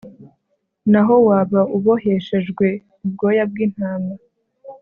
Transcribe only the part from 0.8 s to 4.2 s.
naho waba uboheshejwe ubwoya bw intama